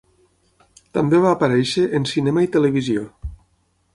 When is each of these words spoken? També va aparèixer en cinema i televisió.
També 0.97 1.19
va 1.25 1.33
aparèixer 1.37 1.85
en 1.99 2.09
cinema 2.13 2.47
i 2.47 2.51
televisió. 2.57 3.07